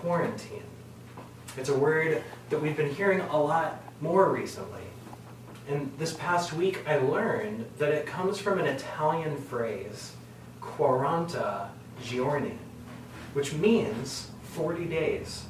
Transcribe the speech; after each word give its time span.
quarantine. 0.00 0.62
It's 1.58 1.68
a 1.68 1.76
word 1.76 2.22
that 2.48 2.60
we've 2.60 2.76
been 2.76 2.94
hearing 2.94 3.20
a 3.20 3.38
lot 3.38 3.82
more 4.00 4.30
recently. 4.30 4.80
And 5.68 5.92
this 5.98 6.14
past 6.14 6.54
week, 6.54 6.88
I 6.88 6.96
learned 6.96 7.66
that 7.78 7.92
it 7.92 8.06
comes 8.06 8.38
from 8.38 8.58
an 8.58 8.66
Italian 8.66 9.36
phrase, 9.36 10.12
quaranta 10.62 11.68
giorni, 12.02 12.56
which 13.34 13.52
means 13.52 14.30
40 14.54 14.86
days. 14.86 15.44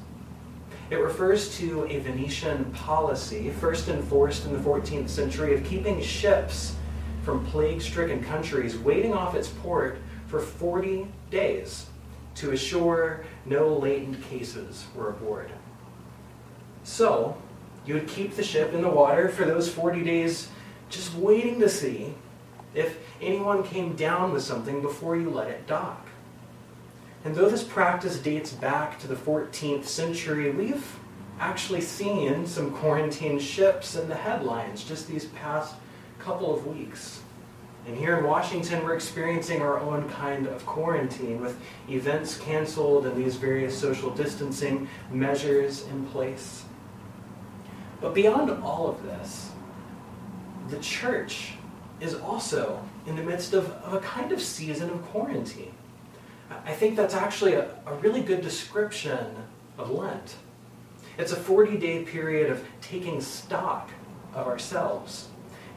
It 0.89 0.97
refers 0.97 1.57
to 1.57 1.85
a 1.85 1.99
Venetian 1.99 2.65
policy, 2.73 3.51
first 3.51 3.87
enforced 3.87 4.45
in 4.45 4.51
the 4.51 4.59
14th 4.59 5.07
century, 5.07 5.55
of 5.55 5.63
keeping 5.63 6.01
ships 6.01 6.75
from 7.23 7.45
plague 7.45 7.81
stricken 7.81 8.21
countries 8.21 8.77
waiting 8.77 9.13
off 9.13 9.33
its 9.33 9.47
port 9.47 9.99
for 10.27 10.41
40 10.41 11.07
days 11.29 11.85
to 12.35 12.51
assure 12.51 13.25
no 13.45 13.67
latent 13.77 14.23
cases 14.23 14.85
were 14.95 15.09
aboard. 15.09 15.51
So, 16.83 17.37
you 17.85 17.95
would 17.95 18.07
keep 18.07 18.35
the 18.35 18.43
ship 18.43 18.73
in 18.73 18.81
the 18.81 18.89
water 18.89 19.29
for 19.29 19.45
those 19.45 19.71
40 19.71 20.03
days, 20.03 20.49
just 20.89 21.13
waiting 21.15 21.59
to 21.59 21.69
see 21.69 22.13
if 22.73 22.97
anyone 23.21 23.63
came 23.63 23.95
down 23.95 24.31
with 24.31 24.43
something 24.43 24.81
before 24.81 25.15
you 25.15 25.29
let 25.29 25.49
it 25.49 25.67
dock. 25.67 26.07
And 27.23 27.35
though 27.35 27.49
this 27.49 27.63
practice 27.63 28.17
dates 28.17 28.51
back 28.51 28.99
to 28.99 29.07
the 29.07 29.15
14th 29.15 29.85
century, 29.85 30.49
we've 30.51 30.99
actually 31.39 31.81
seen 31.81 32.45
some 32.45 32.71
quarantined 32.71 33.41
ships 33.41 33.95
in 33.95 34.07
the 34.07 34.15
headlines 34.15 34.83
just 34.83 35.07
these 35.07 35.25
past 35.25 35.75
couple 36.19 36.53
of 36.53 36.65
weeks. 36.65 37.21
And 37.87 37.97
here 37.97 38.17
in 38.17 38.23
Washington, 38.25 38.83
we're 38.83 38.93
experiencing 38.93 39.61
our 39.61 39.79
own 39.79 40.07
kind 40.09 40.45
of 40.45 40.65
quarantine 40.65 41.41
with 41.41 41.59
events 41.89 42.37
canceled 42.37 43.07
and 43.07 43.17
these 43.17 43.37
various 43.37 43.77
social 43.77 44.11
distancing 44.11 44.87
measures 45.11 45.87
in 45.87 46.05
place. 46.07 46.65
But 47.99 48.13
beyond 48.13 48.51
all 48.63 48.87
of 48.87 49.03
this, 49.03 49.51
the 50.69 50.79
church 50.79 51.53
is 51.99 52.15
also 52.15 52.83
in 53.07 53.15
the 53.15 53.23
midst 53.23 53.53
of, 53.53 53.71
of 53.83 53.93
a 53.93 53.99
kind 53.99 54.31
of 54.31 54.41
season 54.41 54.89
of 54.89 55.01
quarantine. 55.05 55.73
I 56.65 56.73
think 56.73 56.95
that's 56.95 57.13
actually 57.13 57.53
a, 57.53 57.75
a 57.85 57.95
really 57.95 58.21
good 58.21 58.41
description 58.41 59.35
of 59.77 59.89
Lent. 59.89 60.35
It's 61.17 61.31
a 61.31 61.35
40 61.35 61.77
day 61.77 62.03
period 62.03 62.51
of 62.51 62.63
taking 62.81 63.21
stock 63.21 63.89
of 64.33 64.47
ourselves 64.47 65.27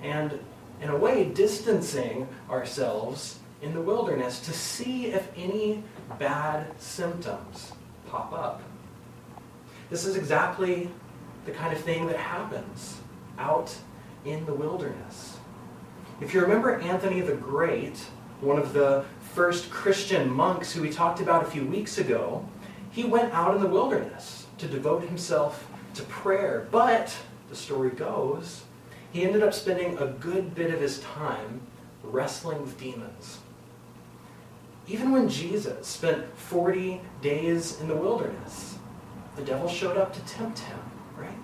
and, 0.03 0.39
in 0.81 0.91
a 0.91 0.97
way, 0.97 1.25
distancing 1.25 2.29
ourselves 2.51 3.39
in 3.63 3.73
the 3.73 3.81
wilderness 3.81 4.41
to 4.41 4.53
see 4.53 5.07
if 5.07 5.29
any 5.37 5.83
bad 6.19 6.67
symptoms 6.81 7.73
pop 8.09 8.33
up. 8.33 8.63
This 9.91 10.05
is 10.05 10.17
exactly 10.17 10.91
the 11.47 11.53
kind 11.53 11.73
of 11.73 11.81
thing 11.81 12.07
that 12.07 12.17
happens 12.17 12.99
out 13.39 13.75
in 14.25 14.45
the 14.47 14.55
wilderness. 14.55 15.39
If 16.21 16.33
you 16.33 16.41
remember 16.41 16.81
Anthony 16.81 17.21
the 17.21 17.35
Great, 17.35 17.99
one 18.41 18.59
of 18.59 18.73
the 18.73 19.05
first 19.35 19.71
Christian 19.71 20.31
monks 20.31 20.73
who 20.73 20.83
we 20.83 20.91
talked 20.91 21.21
about 21.21 21.43
a 21.43 21.51
few 21.51 21.65
weeks 21.65 21.99
ago, 21.99 22.47
he 22.91 23.05
went 23.05 23.33
out 23.33 23.55
in 23.55 23.63
the 23.63 23.69
wilderness 23.69 24.47
to 24.59 24.67
devote 24.67 25.03
himself 25.03 25.69
to 25.95 26.03
prayer. 26.05 26.69
But, 26.71 27.15
the 27.49 27.57
story 27.57 27.91
goes, 27.91 28.63
he 29.15 29.23
ended 29.23 29.45
up 29.45 29.55
spending 29.55 29.97
a 29.99 30.07
good 30.07 30.57
bit 30.57 30.75
of 30.75 30.81
his 30.81 30.99
time 30.99 31.61
wrestling 32.03 32.61
with 32.61 32.77
demons. 32.81 33.39
Even 34.89 35.13
when 35.13 35.29
Jesus 35.29 35.87
spent 35.87 36.37
40 36.37 37.01
days 37.23 37.81
in 37.81 37.87
the 37.87 37.95
wilderness, 37.95 38.77
the 39.37 39.43
devil 39.43 39.69
showed 39.69 39.97
up 39.97 40.13
to 40.15 40.21
tempt 40.23 40.59
him. 40.59 40.79
Right? 41.17 41.39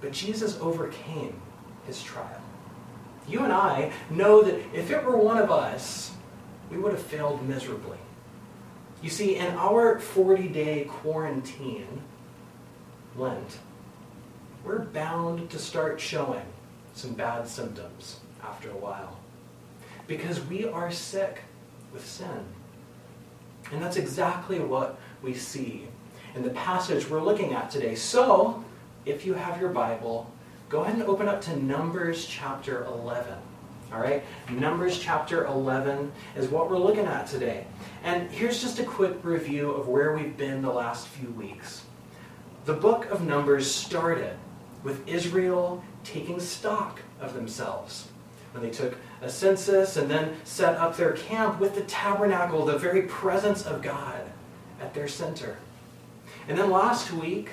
But 0.00 0.10
Jesus 0.10 0.58
overcame 0.60 1.40
his 1.86 2.02
trial. 2.02 2.42
You 3.28 3.44
and 3.44 3.52
I 3.52 3.92
know 4.10 4.42
that 4.42 4.56
if 4.74 4.90
it 4.90 5.04
were 5.04 5.16
one 5.16 5.38
of 5.38 5.52
us, 5.52 6.10
we 6.72 6.76
would 6.76 6.92
have 6.92 7.02
failed 7.02 7.46
miserably. 7.48 7.98
You 9.00 9.10
see, 9.10 9.36
in 9.36 9.54
our 9.54 10.00
40 10.00 10.48
day 10.48 10.86
quarantine, 10.90 12.02
Lent, 13.16 13.58
we're 14.64 14.80
bound 14.80 15.50
to 15.50 15.58
start 15.58 16.00
showing 16.00 16.44
some 16.94 17.12
bad 17.12 17.46
symptoms 17.46 18.20
after 18.42 18.70
a 18.70 18.76
while. 18.76 19.18
Because 20.06 20.40
we 20.46 20.66
are 20.66 20.90
sick 20.90 21.42
with 21.92 22.06
sin. 22.06 22.44
And 23.72 23.82
that's 23.82 23.96
exactly 23.96 24.58
what 24.58 24.98
we 25.22 25.34
see 25.34 25.86
in 26.34 26.42
the 26.42 26.50
passage 26.50 27.08
we're 27.08 27.22
looking 27.22 27.52
at 27.52 27.70
today. 27.70 27.94
So, 27.94 28.64
if 29.04 29.26
you 29.26 29.34
have 29.34 29.60
your 29.60 29.70
Bible, 29.70 30.30
go 30.68 30.82
ahead 30.82 30.94
and 30.94 31.04
open 31.04 31.28
up 31.28 31.40
to 31.42 31.56
Numbers 31.62 32.26
chapter 32.26 32.84
11. 32.84 33.34
All 33.92 34.00
right? 34.00 34.24
Numbers 34.50 34.98
chapter 34.98 35.46
11 35.46 36.10
is 36.36 36.48
what 36.48 36.70
we're 36.70 36.78
looking 36.78 37.06
at 37.06 37.26
today. 37.26 37.66
And 38.02 38.30
here's 38.30 38.60
just 38.60 38.78
a 38.78 38.84
quick 38.84 39.16
review 39.22 39.70
of 39.70 39.88
where 39.88 40.16
we've 40.16 40.36
been 40.36 40.62
the 40.62 40.72
last 40.72 41.06
few 41.08 41.28
weeks. 41.30 41.82
The 42.64 42.72
book 42.72 43.06
of 43.10 43.24
Numbers 43.24 43.70
started 43.70 44.36
with 44.84 45.08
Israel 45.08 45.82
taking 46.04 46.38
stock 46.38 47.00
of 47.20 47.34
themselves. 47.34 48.08
When 48.52 48.62
they 48.62 48.70
took 48.70 48.96
a 49.20 49.28
census 49.28 49.96
and 49.96 50.08
then 50.08 50.36
set 50.44 50.76
up 50.76 50.96
their 50.96 51.12
camp 51.12 51.58
with 51.58 51.74
the 51.74 51.80
tabernacle, 51.82 52.64
the 52.64 52.78
very 52.78 53.02
presence 53.02 53.66
of 53.66 53.82
God 53.82 54.20
at 54.80 54.94
their 54.94 55.08
center. 55.08 55.56
And 56.46 56.56
then 56.56 56.70
last 56.70 57.10
week, 57.10 57.50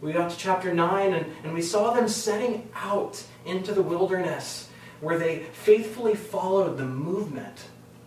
we 0.00 0.12
got 0.12 0.30
to 0.30 0.36
chapter 0.36 0.72
9 0.72 1.12
and, 1.12 1.26
and 1.44 1.52
we 1.52 1.60
saw 1.60 1.92
them 1.92 2.08
setting 2.08 2.68
out 2.74 3.22
into 3.44 3.72
the 3.72 3.82
wilderness 3.82 4.68
where 5.00 5.18
they 5.18 5.40
faithfully 5.52 6.14
followed 6.14 6.78
the 6.78 6.86
movement 6.86 7.64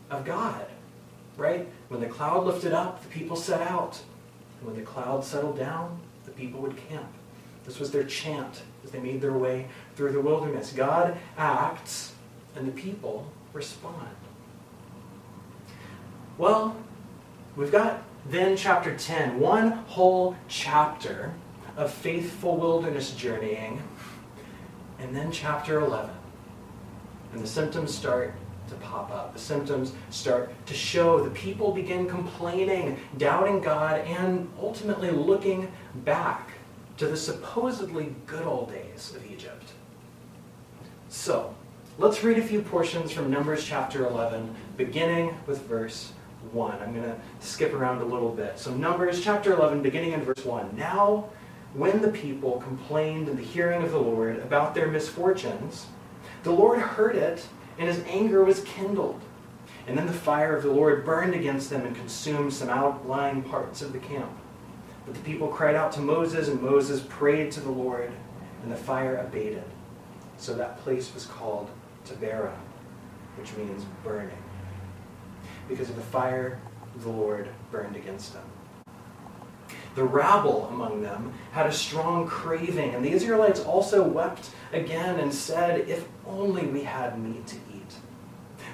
of 0.10 0.26
God. 0.26 0.66
Right? 1.38 1.68
When 1.90 2.00
the 2.00 2.08
cloud 2.08 2.46
lifted 2.46 2.72
up, 2.72 3.04
the 3.04 3.10
people 3.10 3.36
set 3.36 3.62
out. 3.62 4.00
And 4.60 4.68
when 4.68 4.78
the 4.78 4.86
cloud 4.90 5.24
settled 5.24 5.58
down, 5.58 6.00
the 6.24 6.32
people 6.32 6.62
would 6.62 6.78
camp. 6.90 7.12
This 7.66 7.80
was 7.80 7.92
their 7.92 8.04
chant 8.04 8.62
as 8.84 8.92
they 8.92 9.00
made 9.00 9.22
their 9.22 9.34
way 9.34 9.68
through 9.96 10.12
the 10.12 10.22
wilderness. 10.22 10.72
God 10.72 11.18
acts, 11.38 12.14
and 12.56 12.68
the 12.68 12.72
people 12.72 13.32
respond. 13.54 14.08
Well, 16.38 16.76
we've 17.56 17.72
got 17.72 18.04
then 18.28 18.58
chapter 18.58 18.96
10, 18.96 19.40
one 19.40 19.72
whole 19.88 20.36
chapter 20.48 21.34
of 21.78 21.92
faithful 21.92 22.58
wilderness 22.58 23.12
journeying. 23.12 23.82
And 25.00 25.16
then 25.16 25.32
chapter 25.32 25.80
11. 25.82 26.10
And 27.34 27.42
the 27.42 27.48
symptoms 27.48 27.94
start 27.94 28.34
to 28.70 28.76
pop 28.76 29.12
up. 29.12 29.34
The 29.34 29.40
symptoms 29.40 29.94
start 30.10 30.52
to 30.66 30.74
show. 30.74 31.24
The 31.24 31.30
people 31.32 31.72
begin 31.72 32.08
complaining, 32.08 32.98
doubting 33.18 33.62
God, 33.62 34.00
and 34.02 34.50
ultimately 34.60 35.12
looking 35.12 35.72
back 36.04 36.55
to 36.98 37.08
the 37.08 37.18
supposedly 37.18 38.16
good 38.26 38.46
old 38.46 38.72
days 38.72 39.14
of 39.16 39.30
Egypt. 39.30 39.74
So, 41.10 41.54
let's 41.98 42.24
read 42.24 42.38
a 42.38 42.42
few 42.42 42.62
portions 42.62 43.12
from 43.12 43.30
Numbers 43.30 43.64
chapter 43.64 44.06
11, 44.08 44.56
beginning 44.78 45.36
with 45.46 45.62
verse 45.64 46.14
1. 46.52 46.82
I'm 46.82 46.94
going 46.94 47.04
to 47.04 47.18
skip 47.40 47.74
around 47.74 48.02
a 48.02 48.06
little 48.06 48.32
bit. 48.32 48.58
So, 48.58 48.74
Numbers 48.74 49.24
chapter 49.24 49.54
11, 49.54 49.82
beginning 49.82 50.14
in 50.14 50.22
verse 50.22 50.46
1. 50.46 50.76
Now, 50.78 51.30
when 51.74 52.02
the 52.02 52.10
people 52.10 52.62
complained 52.62 53.28
in 53.28 53.36
the 53.36 53.44
hearing 53.44 53.84
of 53.84 53.92
the 53.92 54.00
Lord 54.00 54.38
about 54.40 54.74
their 54.74 54.88
misfortunes, 54.88 55.88
the 56.44 56.52
Lord 56.52 56.80
heard 56.80 57.18
it, 57.18 57.46
and 57.78 57.88
his 57.88 58.02
anger 58.08 58.44
was 58.44 58.64
kindled. 58.64 59.20
And 59.88 59.98
then 59.98 60.08
the 60.08 60.14
fire 60.14 60.56
of 60.56 60.64
the 60.64 60.72
Lord 60.72 61.06
burned 61.06 61.36
against 61.36 61.70
them 61.70 61.86
and 61.86 61.96
consumed 61.96 62.54
some 62.54 62.70
outlying 62.70 63.44
parts 63.44 63.82
of 63.82 63.92
the 63.92 64.00
camp. 64.00 64.32
But 65.06 65.14
the 65.14 65.22
people 65.22 65.48
cried 65.48 65.76
out 65.76 65.92
to 65.94 66.02
Moses, 66.02 66.48
and 66.48 66.62
Moses 66.62 67.02
prayed 67.08 67.52
to 67.54 67.60
the 67.60 67.70
Lord, 67.70 68.12
and 68.64 68.72
the 68.72 68.76
fire 68.76 69.18
abated. 69.18 69.64
So 70.38 70.54
that 70.56 70.80
place 70.80 71.14
was 71.14 71.26
called 71.26 71.70
Taberah, 72.06 72.58
which 73.38 73.56
means 73.56 73.86
burning, 74.04 74.38
because 75.70 75.90
of 75.90 75.96
the 75.96 76.02
fire 76.02 76.60
the 76.98 77.10
Lord 77.10 77.50
burned 77.72 77.96
against 77.96 78.34
them. 78.34 78.44
The 79.96 80.04
rabble 80.04 80.68
among 80.68 81.02
them 81.02 81.34
had 81.52 81.68
a 81.68 81.72
strong 81.72 82.28
craving, 82.28 82.96
and 82.96 83.04
the 83.04 83.12
Israelites 83.12 83.62
also 83.62 84.04
wept 84.04 84.50
again 84.74 85.20
and 85.20 85.34
said, 85.34 85.88
If 85.88 86.08
only 86.28 86.66
we 86.66 86.84
had 86.84 87.18
meat 87.18 87.48
to 87.48 87.56
eat. 87.56 87.96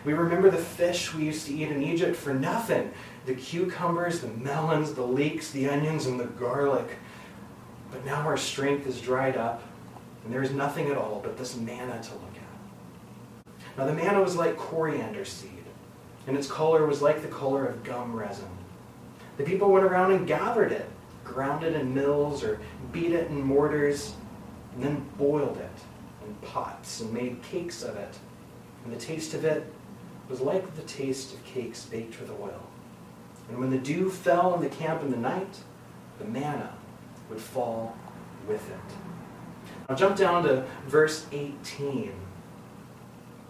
We 0.03 0.13
remember 0.13 0.49
the 0.49 0.57
fish 0.57 1.13
we 1.13 1.25
used 1.25 1.45
to 1.45 1.53
eat 1.53 1.69
in 1.69 1.83
Egypt 1.83 2.15
for 2.15 2.33
nothing 2.33 2.91
the 3.25 3.35
cucumbers, 3.35 4.19
the 4.19 4.27
melons, 4.27 4.93
the 4.93 5.05
leeks, 5.05 5.51
the 5.51 5.69
onions, 5.69 6.05
and 6.05 6.19
the 6.19 6.25
garlic. 6.25 6.97
But 7.91 8.05
now 8.05 8.21
our 8.21 8.37
strength 8.37 8.87
is 8.87 8.99
dried 8.99 9.37
up, 9.37 9.63
and 10.23 10.33
there 10.33 10.43
is 10.43 10.51
nothing 10.51 10.89
at 10.89 10.97
all 10.97 11.19
but 11.23 11.37
this 11.37 11.55
manna 11.55 12.01
to 12.01 12.13
look 12.13 12.35
at. 12.35 13.53
Now, 13.77 13.85
the 13.85 13.93
manna 13.93 14.21
was 14.21 14.35
like 14.35 14.57
coriander 14.57 15.25
seed, 15.25 15.63
and 16.27 16.37
its 16.37 16.47
color 16.47 16.85
was 16.85 17.01
like 17.01 17.21
the 17.21 17.27
color 17.27 17.65
of 17.65 17.83
gum 17.83 18.15
resin. 18.15 18.49
the 19.37 19.43
people 19.43 19.71
went 19.71 19.85
around 19.85 20.11
and 20.11 20.27
gathered 20.27 20.71
it, 20.71 20.89
ground 21.23 21.63
it 21.63 21.73
in 21.73 21.93
mills 21.93 22.43
or 22.43 22.59
beat 22.91 23.11
it 23.11 23.29
in 23.29 23.41
mortars, 23.41 24.13
and 24.73 24.83
then 24.83 25.05
boiled 25.17 25.57
it 25.57 26.25
in 26.25 26.33
pots 26.47 27.01
and 27.01 27.13
made 27.13 27.41
cakes 27.43 27.83
of 27.83 27.95
it. 27.95 28.17
And 28.83 28.93
the 28.93 28.99
taste 28.99 29.33
of 29.33 29.45
it 29.45 29.71
was 30.29 30.41
like 30.41 30.75
the 30.75 30.81
taste 30.83 31.33
of 31.33 31.43
cakes 31.45 31.85
baked 31.85 32.19
with 32.19 32.29
oil. 32.31 32.70
And 33.51 33.59
when 33.59 33.69
the 33.69 33.77
dew 33.77 34.09
fell 34.09 34.55
in 34.55 34.61
the 34.61 34.69
camp 34.69 35.03
in 35.03 35.11
the 35.11 35.17
night, 35.17 35.59
the 36.19 36.25
manna 36.25 36.73
would 37.29 37.41
fall 37.41 37.97
with 38.47 38.65
it. 38.69 38.95
Now 39.89 39.95
jump 39.95 40.15
down 40.15 40.43
to 40.43 40.65
verse 40.87 41.25
18. 41.33 42.13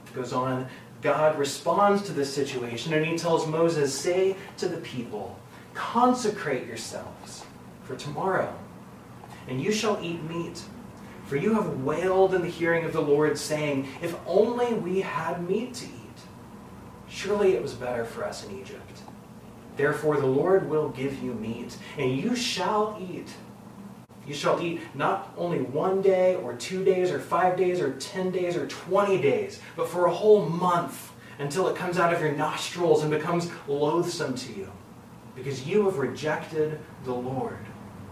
It 0.08 0.16
goes 0.16 0.34
on, 0.34 0.68
God 1.04 1.38
responds 1.38 2.02
to 2.04 2.14
this 2.14 2.34
situation 2.34 2.94
and 2.94 3.06
he 3.06 3.16
tells 3.16 3.46
Moses, 3.46 3.94
Say 3.94 4.36
to 4.58 4.68
the 4.68 4.78
people, 4.78 5.38
consecrate 5.76 6.66
yourselves 6.66 7.46
for 7.84 7.96
tomorrow, 7.96 8.54
and 9.48 9.62
you 9.62 9.72
shall 9.72 10.00
eat 10.02 10.24
meat. 10.24 10.64
For 11.28 11.38
you 11.38 11.54
have 11.54 11.84
wailed 11.84 12.34
in 12.34 12.42
the 12.42 12.50
hearing 12.50 12.86
of 12.86 12.92
the 12.92 13.02
Lord, 13.02 13.38
saying, 13.38 13.88
If 14.02 14.16
only 14.26 14.74
we 14.74 15.02
had 15.02 15.48
meat 15.48 15.76
to 15.76 15.86
eat. 15.86 15.92
Surely 17.08 17.54
it 17.54 17.62
was 17.62 17.74
better 17.74 18.04
for 18.04 18.26
us 18.26 18.46
in 18.46 18.60
Egypt. 18.60 19.02
Therefore 19.82 20.18
the 20.18 20.28
Lord 20.28 20.70
will 20.70 20.90
give 20.90 21.24
you 21.24 21.34
meat, 21.34 21.76
and 21.98 22.16
you 22.16 22.36
shall 22.36 23.02
eat. 23.02 23.34
You 24.28 24.36
shall 24.36 24.62
eat 24.62 24.80
not 24.94 25.34
only 25.36 25.62
one 25.62 26.04
day, 26.04 26.36
or 26.36 26.54
two 26.54 26.86
days, 26.86 27.10
or 27.10 27.20
five 27.20 27.58
days, 27.58 27.82
or 27.82 27.94
ten 27.94 28.30
days, 28.30 28.56
or 28.56 28.68
twenty 28.68 29.20
days, 29.20 29.60
but 29.76 29.90
for 29.90 30.06
a 30.06 30.14
whole 30.14 30.48
month 30.48 31.12
until 31.40 31.68
it 31.68 31.76
comes 31.76 31.98
out 31.98 32.14
of 32.14 32.22
your 32.22 32.32
nostrils 32.32 33.02
and 33.02 33.10
becomes 33.10 33.50
loathsome 33.68 34.36
to 34.36 34.54
you, 34.54 34.72
because 35.34 35.68
you 35.68 35.86
have 35.86 35.98
rejected 35.98 36.80
the 37.04 37.16
Lord 37.16 37.66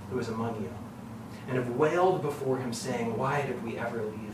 who 0.10 0.18
is 0.18 0.30
among 0.30 0.64
you 0.64 0.74
and 1.48 1.56
have 1.56 1.70
wailed 1.76 2.24
before 2.24 2.58
him, 2.58 2.74
saying, 2.74 3.16
Why 3.16 3.44
did 3.44 3.64
we 3.64 3.78
ever 3.78 4.02
leave? 4.02 4.29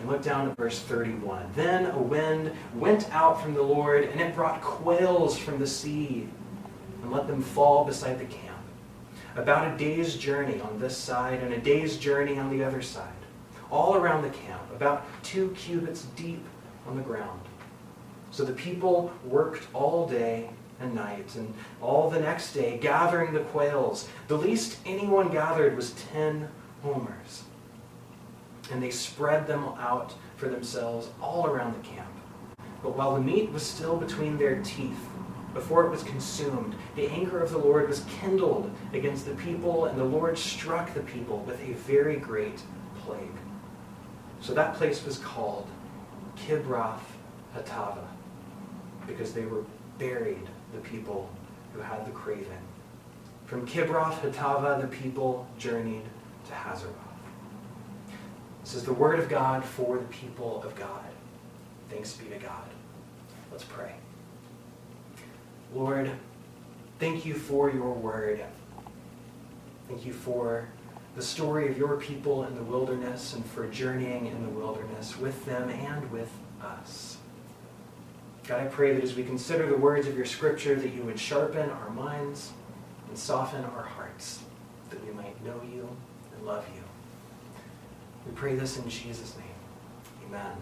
And 0.00 0.08
look 0.08 0.22
down 0.22 0.48
at 0.48 0.56
verse 0.56 0.78
31. 0.78 1.50
Then 1.54 1.90
a 1.90 1.98
wind 1.98 2.52
went 2.74 3.14
out 3.14 3.42
from 3.42 3.52
the 3.52 3.62
Lord, 3.62 4.04
and 4.04 4.18
it 4.18 4.34
brought 4.34 4.62
quails 4.62 5.36
from 5.36 5.58
the 5.58 5.66
sea, 5.66 6.26
and 7.02 7.12
let 7.12 7.26
them 7.26 7.42
fall 7.42 7.84
beside 7.84 8.18
the 8.18 8.24
camp. 8.24 8.56
About 9.36 9.74
a 9.74 9.76
day's 9.76 10.16
journey 10.16 10.58
on 10.60 10.78
this 10.78 10.96
side, 10.96 11.42
and 11.42 11.52
a 11.52 11.60
day's 11.60 11.98
journey 11.98 12.38
on 12.38 12.48
the 12.48 12.64
other 12.64 12.80
side, 12.80 13.12
all 13.70 13.94
around 13.94 14.22
the 14.22 14.30
camp, 14.30 14.62
about 14.74 15.04
two 15.22 15.50
cubits 15.50 16.06
deep 16.16 16.44
on 16.86 16.96
the 16.96 17.02
ground. 17.02 17.42
So 18.30 18.42
the 18.42 18.54
people 18.54 19.12
worked 19.24 19.68
all 19.74 20.08
day 20.08 20.48
and 20.80 20.94
night, 20.94 21.34
and 21.34 21.52
all 21.82 22.08
the 22.08 22.20
next 22.20 22.54
day, 22.54 22.78
gathering 22.78 23.34
the 23.34 23.40
quails. 23.40 24.08
The 24.28 24.38
least 24.38 24.78
anyone 24.86 25.28
gathered 25.30 25.76
was 25.76 25.90
ten 25.90 26.48
homers. 26.82 27.42
And 28.70 28.82
they 28.82 28.90
spread 28.90 29.46
them 29.46 29.64
out 29.78 30.14
for 30.36 30.48
themselves 30.48 31.08
all 31.20 31.46
around 31.46 31.74
the 31.74 31.88
camp. 31.88 32.08
But 32.82 32.96
while 32.96 33.14
the 33.14 33.20
meat 33.20 33.50
was 33.50 33.62
still 33.62 33.96
between 33.96 34.38
their 34.38 34.62
teeth, 34.62 35.08
before 35.52 35.84
it 35.84 35.90
was 35.90 36.04
consumed, 36.04 36.76
the 36.94 37.08
anger 37.08 37.40
of 37.40 37.50
the 37.50 37.58
Lord 37.58 37.88
was 37.88 38.04
kindled 38.20 38.70
against 38.92 39.26
the 39.26 39.34
people, 39.34 39.86
and 39.86 39.98
the 39.98 40.04
Lord 40.04 40.38
struck 40.38 40.94
the 40.94 41.00
people 41.00 41.38
with 41.40 41.60
a 41.60 41.72
very 41.72 42.16
great 42.16 42.62
plague. 43.00 43.36
So 44.40 44.54
that 44.54 44.74
place 44.74 45.04
was 45.04 45.18
called 45.18 45.66
Kibroth 46.36 47.00
Hattaavah, 47.56 48.06
because 49.06 49.32
they 49.32 49.44
were 49.44 49.64
buried 49.98 50.46
the 50.72 50.78
people 50.78 51.28
who 51.74 51.80
had 51.80 52.06
the 52.06 52.12
craving. 52.12 52.46
From 53.46 53.66
Kibroth 53.66 54.20
Hattaavah, 54.20 54.80
the 54.80 54.86
people 54.86 55.48
journeyed 55.58 56.04
to 56.46 56.52
Hazeroth. 56.52 56.94
This 58.70 58.82
is 58.82 58.84
the 58.84 58.94
word 58.94 59.18
of 59.18 59.28
God 59.28 59.64
for 59.64 59.98
the 59.98 60.04
people 60.04 60.62
of 60.62 60.76
God. 60.76 61.02
Thanks 61.88 62.12
be 62.12 62.26
to 62.26 62.38
God. 62.38 62.68
Let's 63.50 63.64
pray. 63.64 63.96
Lord, 65.74 66.08
thank 67.00 67.26
you 67.26 67.34
for 67.34 67.68
your 67.68 67.92
word. 67.92 68.44
Thank 69.88 70.06
you 70.06 70.12
for 70.12 70.68
the 71.16 71.22
story 71.22 71.68
of 71.68 71.76
your 71.76 71.96
people 71.96 72.44
in 72.44 72.54
the 72.54 72.62
wilderness 72.62 73.34
and 73.34 73.44
for 73.44 73.66
journeying 73.66 74.26
in 74.26 74.40
the 74.40 74.50
wilderness 74.50 75.18
with 75.18 75.44
them 75.46 75.68
and 75.68 76.08
with 76.12 76.30
us. 76.62 77.16
God, 78.46 78.60
I 78.60 78.66
pray 78.66 78.94
that 78.94 79.02
as 79.02 79.16
we 79.16 79.24
consider 79.24 79.66
the 79.66 79.76
words 79.76 80.06
of 80.06 80.16
your 80.16 80.26
scripture, 80.26 80.76
that 80.76 80.94
you 80.94 81.02
would 81.02 81.18
sharpen 81.18 81.70
our 81.70 81.90
minds 81.90 82.52
and 83.08 83.18
soften 83.18 83.64
our 83.64 83.82
hearts, 83.82 84.44
that 84.90 85.04
we 85.04 85.12
might 85.12 85.44
know 85.44 85.60
you 85.74 85.88
and 86.36 86.46
love 86.46 86.64
you. 86.72 86.82
We 88.30 88.36
pray 88.36 88.54
this 88.54 88.78
in 88.78 88.88
Jesus' 88.88 89.36
name. 89.36 90.28
Amen. 90.28 90.52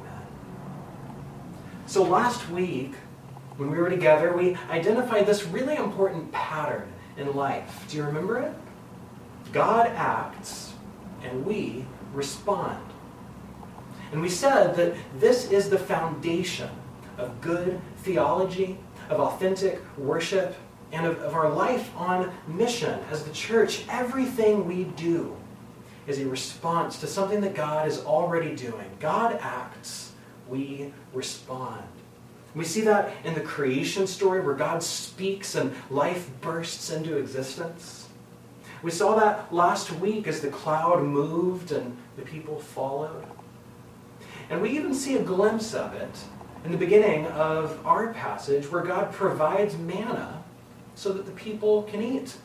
Amen. 0.00 0.22
So 1.84 2.02
last 2.02 2.48
week, 2.48 2.94
when 3.58 3.70
we 3.70 3.76
were 3.76 3.90
together, 3.90 4.34
we 4.34 4.56
identified 4.70 5.26
this 5.26 5.44
really 5.44 5.76
important 5.76 6.32
pattern 6.32 6.90
in 7.18 7.36
life. 7.36 7.84
Do 7.88 7.98
you 7.98 8.04
remember 8.04 8.38
it? 8.38 8.54
God 9.52 9.88
acts 9.88 10.72
and 11.22 11.44
we 11.44 11.84
respond. 12.14 12.82
And 14.10 14.22
we 14.22 14.30
said 14.30 14.74
that 14.76 14.94
this 15.18 15.50
is 15.50 15.68
the 15.68 15.78
foundation 15.78 16.70
of 17.18 17.42
good 17.42 17.78
theology, 17.98 18.78
of 19.10 19.20
authentic 19.20 19.82
worship, 19.98 20.56
and 20.92 21.04
of, 21.04 21.18
of 21.18 21.34
our 21.34 21.50
life 21.50 21.94
on 21.94 22.32
mission 22.48 22.98
as 23.10 23.24
the 23.24 23.32
church. 23.32 23.84
Everything 23.90 24.66
we 24.66 24.84
do 24.84 25.36
is 26.06 26.18
a 26.18 26.26
response 26.26 26.98
to 27.00 27.06
something 27.06 27.40
that 27.40 27.54
God 27.54 27.88
is 27.88 28.04
already 28.04 28.54
doing. 28.54 28.90
God 29.00 29.38
acts, 29.40 30.12
we 30.48 30.92
respond. 31.12 31.82
We 32.54 32.64
see 32.64 32.82
that 32.82 33.12
in 33.24 33.34
the 33.34 33.40
creation 33.40 34.06
story 34.06 34.40
where 34.40 34.54
God 34.54 34.82
speaks 34.82 35.54
and 35.54 35.74
life 35.90 36.30
bursts 36.40 36.90
into 36.90 37.16
existence. 37.16 38.08
We 38.82 38.90
saw 38.90 39.16
that 39.16 39.52
last 39.52 39.90
week 39.92 40.28
as 40.28 40.40
the 40.40 40.48
cloud 40.48 41.02
moved 41.02 41.72
and 41.72 41.96
the 42.16 42.22
people 42.22 42.60
followed. 42.60 43.24
And 44.50 44.60
we 44.60 44.70
even 44.70 44.94
see 44.94 45.16
a 45.16 45.22
glimpse 45.22 45.74
of 45.74 45.94
it 45.94 46.14
in 46.64 46.70
the 46.70 46.78
beginning 46.78 47.26
of 47.28 47.84
our 47.86 48.12
passage 48.12 48.70
where 48.70 48.82
God 48.82 49.10
provides 49.10 49.76
manna 49.76 50.42
so 50.94 51.12
that 51.12 51.26
the 51.26 51.32
people 51.32 51.84
can 51.84 52.02
eat 52.02 52.36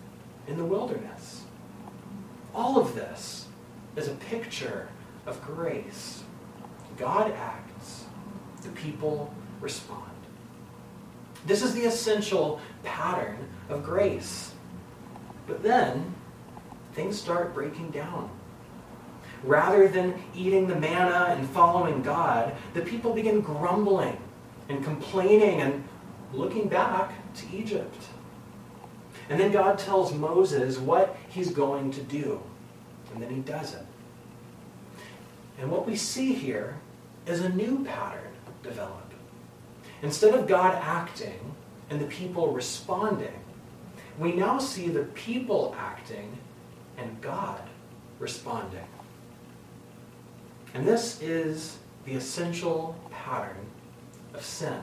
in 0.48 0.58
the 0.58 0.66
wilderness. 0.66 1.44
All 2.56 2.80
of 2.80 2.96
this 2.96 3.48
is 3.96 4.08
a 4.08 4.14
picture 4.16 4.90
of 5.26 5.42
grace. 5.44 6.24
God 6.98 7.32
acts, 7.32 8.06
the 8.64 8.70
people 8.70 9.34
respond. 9.62 10.04
This 11.46 11.62
is 11.62 11.74
the 11.74 11.86
essential 11.86 12.60
pattern 12.84 13.48
of 13.70 13.84
grace. 13.84 14.54
But 15.48 15.64
then 15.64 16.14
things 16.94 17.20
start 17.20 17.54
breaking 17.54 17.92
down. 17.92 18.30
Rather 19.44 19.88
than 19.88 20.22
eating 20.36 20.68
the 20.68 20.76
manna 20.76 21.28
and 21.30 21.50
following 21.50 22.02
God, 22.02 22.54
the 22.74 22.82
people 22.82 23.14
begin 23.14 23.40
grumbling 23.40 24.18
and 24.68 24.84
complaining 24.84 25.62
and 25.62 25.84
looking 26.34 26.68
back 26.68 27.14
to 27.36 27.46
Egypt. 27.56 28.04
And 29.30 29.40
then 29.40 29.52
God 29.52 29.78
tells 29.80 30.14
Moses 30.14 30.78
what 30.78 31.16
he's 31.30 31.52
going 31.52 31.92
to 31.92 32.02
do. 32.02 32.42
And 33.14 33.22
then 33.22 33.30
he 33.30 33.42
doesn't. 33.42 33.86
And 35.60 35.72
what 35.72 35.86
we 35.86 35.96
see 35.96 36.34
here 36.34 36.78
is 37.26 37.42
a 37.42 37.50
new 37.50 37.84
pattern 37.84 38.32
develop. 38.64 39.14
Instead 40.02 40.34
of 40.34 40.48
God 40.48 40.74
acting 40.82 41.56
and 41.90 42.00
the 42.00 42.06
people 42.06 42.54
responding, 42.54 43.34
we 44.18 44.34
now 44.34 44.60
see 44.60 44.90
the 44.90 45.04
people 45.04 45.76
acting 45.78 46.38
and 46.98 47.20
God 47.22 47.62
responding. 48.20 48.88
And 50.74 50.88
this 50.88 51.22
is 51.22 51.78
the 52.06 52.14
essential 52.14 52.96
pattern 53.12 53.66
of 54.34 54.44
sin. 54.44 54.82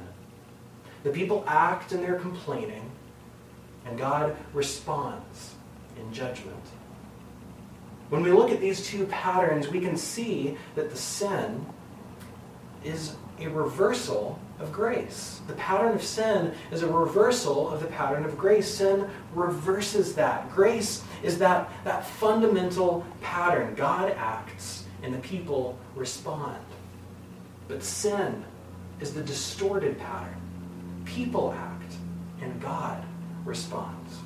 The 1.04 1.11
people 1.11 1.45
act 1.47 1.92
and 1.92 2.02
they're 2.02 2.18
complaining, 2.18 2.90
and 3.85 3.97
God 3.97 4.37
responds 4.52 5.54
in 5.99 6.12
judgment. 6.12 6.64
When 8.08 8.22
we 8.22 8.32
look 8.32 8.50
at 8.50 8.60
these 8.60 8.86
two 8.86 9.06
patterns, 9.06 9.68
we 9.68 9.80
can 9.80 9.96
see 9.96 10.56
that 10.75 10.90
the 10.90 10.96
sin 10.96 11.66
is 12.84 13.16
a 13.40 13.48
reversal 13.48 14.38
of 14.58 14.72
grace. 14.72 15.40
The 15.48 15.54
pattern 15.54 15.94
of 15.94 16.02
sin 16.02 16.54
is 16.70 16.82
a 16.82 16.86
reversal 16.86 17.68
of 17.68 17.80
the 17.80 17.88
pattern 17.88 18.25
of 18.25 18.38
grace. 18.38 18.72
Sin 18.72 19.08
reverses 19.34 20.14
that. 20.14 20.50
Grace 20.54 21.02
is 21.22 21.38
that, 21.38 21.70
that 21.84 22.06
fundamental 22.06 23.04
pattern. 23.20 23.75
God 23.75 24.12
acts 24.16 24.84
and 25.02 25.12
the 25.12 25.18
people 25.18 25.78
respond. 25.94 26.58
But 27.68 27.82
sin 27.82 28.44
is 29.00 29.12
the 29.12 29.22
distorted 29.22 29.98
pattern. 29.98 30.40
people 31.04 31.52
act 31.52 31.94
and 32.40 32.60
God 32.60 33.04
responds. 33.44 34.18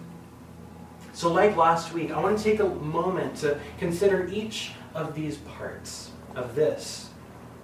So, 1.12 1.32
like 1.32 1.56
last 1.56 1.92
week, 1.92 2.12
I 2.12 2.20
want 2.20 2.38
to 2.38 2.44
take 2.44 2.60
a 2.60 2.68
moment 2.68 3.36
to 3.38 3.58
consider 3.78 4.28
each 4.28 4.72
of 4.94 5.14
these 5.14 5.36
parts 5.38 6.12
of 6.34 6.54
this 6.54 7.10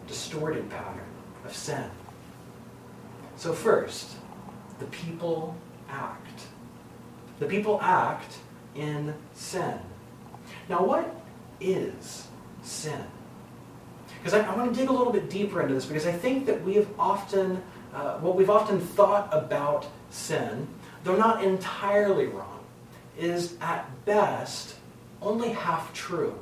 distorted 0.06 0.68
pattern 0.68 1.06
of 1.44 1.54
sin. 1.54 1.88
So, 3.36 3.52
first, 3.52 4.16
the 4.78 4.86
people 4.86 5.56
act. 5.88 6.42
The 7.38 7.46
people 7.46 7.80
act 7.80 8.38
in 8.74 9.14
sin. 9.34 9.78
Now, 10.68 10.84
what 10.84 11.14
is 11.60 12.26
sin? 12.62 13.04
Because 14.18 14.34
I, 14.34 14.40
I, 14.40 14.56
want 14.56 14.74
to 14.74 14.80
dig 14.80 14.88
a 14.88 14.92
little 14.92 15.12
bit 15.12 15.30
deeper 15.30 15.62
into 15.62 15.74
this 15.74 15.86
because 15.86 16.06
I 16.06 16.12
think 16.12 16.46
that 16.46 16.62
we 16.64 16.74
have 16.74 16.88
often, 16.98 17.62
uh, 17.94 18.18
what 18.18 18.34
we've 18.34 18.50
often 18.50 18.80
thought 18.80 19.28
about 19.32 19.86
sin, 20.10 20.66
though 21.04 21.16
not 21.16 21.44
entirely 21.44 22.26
wrong, 22.26 22.55
is 23.18 23.54
at 23.60 24.04
best 24.04 24.76
only 25.22 25.50
half 25.50 25.92
true. 25.92 26.38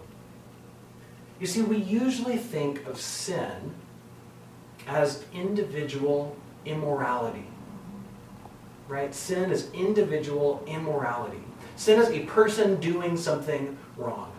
You 1.40 1.46
see, 1.46 1.62
we 1.62 1.76
usually 1.78 2.36
think 2.36 2.86
of 2.86 3.00
sin 3.00 3.74
as 4.86 5.24
individual 5.32 6.36
immorality. 6.64 7.46
Right? 8.88 9.14
Sin 9.14 9.50
is 9.50 9.70
individual 9.72 10.62
immorality. 10.66 11.42
Sin 11.76 12.00
is 12.00 12.10
a 12.10 12.20
person 12.20 12.80
doing 12.80 13.16
something 13.16 13.76
wrong. 13.96 14.32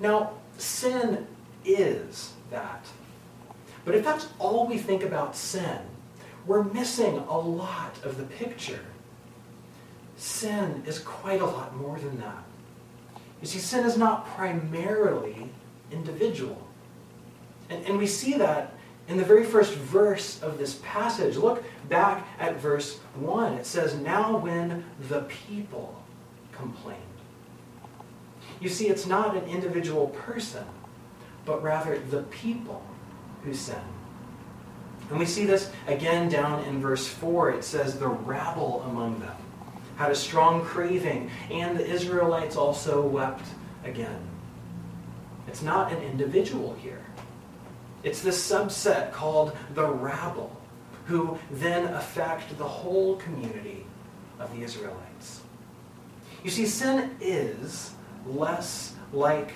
Now, 0.00 0.32
sin 0.58 1.26
is 1.64 2.32
that. 2.50 2.84
But 3.84 3.94
if 3.94 4.04
that's 4.04 4.28
all 4.38 4.66
we 4.66 4.78
think 4.78 5.02
about 5.02 5.36
sin, 5.36 5.78
we're 6.46 6.64
missing 6.64 7.18
a 7.28 7.38
lot 7.38 7.94
of 8.04 8.18
the 8.18 8.24
picture. 8.24 8.84
Sin 10.18 10.82
is 10.84 10.98
quite 10.98 11.40
a 11.40 11.46
lot 11.46 11.76
more 11.76 11.96
than 11.98 12.18
that. 12.18 12.42
You 13.40 13.46
see, 13.46 13.60
sin 13.60 13.86
is 13.86 13.96
not 13.96 14.26
primarily 14.34 15.48
individual. 15.92 16.60
And, 17.70 17.86
and 17.86 17.98
we 17.98 18.08
see 18.08 18.34
that 18.34 18.74
in 19.06 19.16
the 19.16 19.24
very 19.24 19.44
first 19.44 19.74
verse 19.74 20.42
of 20.42 20.58
this 20.58 20.80
passage. 20.82 21.36
Look 21.36 21.62
back 21.88 22.26
at 22.40 22.56
verse 22.56 22.98
1. 23.14 23.54
It 23.54 23.64
says, 23.66 23.94
Now 23.94 24.38
when 24.38 24.84
the 25.08 25.22
people 25.22 26.02
complained. 26.50 27.00
You 28.60 28.68
see, 28.68 28.88
it's 28.88 29.06
not 29.06 29.36
an 29.36 29.44
individual 29.44 30.08
person, 30.08 30.64
but 31.44 31.62
rather 31.62 31.96
the 32.10 32.22
people 32.24 32.82
who 33.44 33.54
sin. 33.54 33.76
And 35.10 35.18
we 35.20 35.26
see 35.26 35.46
this 35.46 35.70
again 35.86 36.28
down 36.28 36.64
in 36.64 36.80
verse 36.80 37.06
4. 37.06 37.52
It 37.52 37.62
says, 37.62 38.00
The 38.00 38.08
rabble 38.08 38.82
among 38.82 39.20
them 39.20 39.36
had 39.98 40.12
a 40.12 40.14
strong 40.14 40.64
craving, 40.64 41.28
and 41.50 41.76
the 41.76 41.84
Israelites 41.84 42.56
also 42.56 43.02
wept 43.02 43.44
again. 43.84 44.20
It's 45.48 45.60
not 45.60 45.92
an 45.92 46.00
individual 46.02 46.74
here. 46.80 47.04
It's 48.04 48.22
this 48.22 48.38
subset 48.50 49.12
called 49.12 49.56
the 49.74 49.84
rabble, 49.84 50.56
who 51.06 51.36
then 51.50 51.92
affect 51.94 52.56
the 52.58 52.64
whole 52.64 53.16
community 53.16 53.84
of 54.38 54.54
the 54.56 54.62
Israelites. 54.62 55.42
You 56.44 56.50
see, 56.50 56.66
sin 56.66 57.16
is 57.20 57.90
less 58.24 58.94
like 59.12 59.54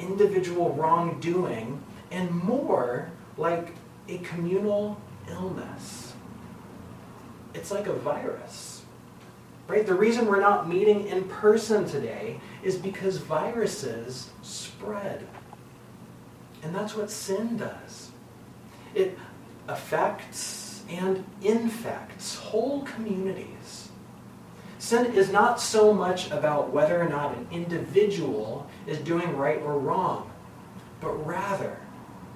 individual 0.00 0.72
wrongdoing 0.74 1.80
and 2.10 2.28
more 2.30 3.08
like 3.36 3.74
a 4.08 4.18
communal 4.18 5.00
illness. 5.28 6.12
It's 7.54 7.70
like 7.70 7.86
a 7.86 7.92
virus. 7.92 8.79
Right? 9.70 9.86
The 9.86 9.94
reason 9.94 10.26
we're 10.26 10.40
not 10.40 10.68
meeting 10.68 11.06
in 11.06 11.28
person 11.28 11.86
today 11.86 12.40
is 12.64 12.74
because 12.74 13.18
viruses 13.18 14.30
spread. 14.42 15.24
And 16.64 16.74
that's 16.74 16.96
what 16.96 17.08
sin 17.08 17.56
does. 17.56 18.10
It 18.96 19.16
affects 19.68 20.82
and 20.90 21.24
infects 21.40 22.34
whole 22.34 22.82
communities. 22.82 23.90
Sin 24.80 25.14
is 25.14 25.30
not 25.30 25.60
so 25.60 25.94
much 25.94 26.32
about 26.32 26.70
whether 26.70 27.00
or 27.00 27.08
not 27.08 27.36
an 27.36 27.46
individual 27.52 28.68
is 28.88 28.98
doing 28.98 29.36
right 29.36 29.62
or 29.62 29.78
wrong, 29.78 30.32
but 31.00 31.12
rather 31.24 31.78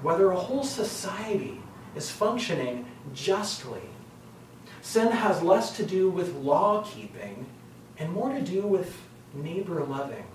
whether 0.03 0.31
a 0.31 0.39
whole 0.39 0.63
society 0.63 1.61
is 1.97 2.09
functioning 2.13 2.87
justly. 3.13 3.83
Sin 4.85 5.11
has 5.11 5.43
less 5.43 5.75
to 5.79 5.83
do 5.83 6.11
with 6.11 6.37
law 6.37 6.85
keeping 6.85 7.47
and 7.99 8.13
more 8.13 8.29
to 8.29 8.43
do 8.43 8.61
with 8.61 9.01
neighbor 9.33 9.83
loving. 9.83 10.27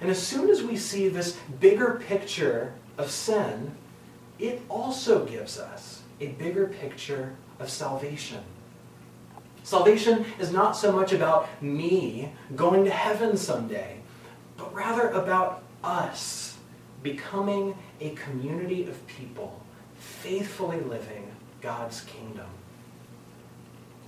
And 0.00 0.08
as 0.08 0.24
soon 0.24 0.48
as 0.48 0.62
we 0.62 0.76
see 0.76 1.08
this 1.08 1.36
bigger 1.58 2.00
picture 2.06 2.74
of 2.96 3.10
sin, 3.10 3.72
it 4.38 4.62
also 4.68 5.26
gives 5.26 5.58
us 5.58 6.02
a 6.20 6.28
bigger 6.28 6.68
picture 6.68 7.34
of 7.58 7.68
salvation. 7.68 8.38
Salvation 9.64 10.24
is 10.38 10.52
not 10.52 10.76
so 10.76 10.92
much 10.92 11.12
about 11.12 11.48
me 11.60 12.32
going 12.54 12.84
to 12.84 12.90
heaven 12.90 13.36
someday, 13.36 13.98
but 14.56 14.72
rather 14.72 15.08
about 15.08 15.64
us 15.82 16.56
becoming 17.02 17.76
a 18.00 18.10
community 18.10 18.84
of 18.86 19.04
people 19.08 19.60
faithfully 19.96 20.80
living 20.80 21.32
God's 21.60 22.02
kingdom. 22.02 22.46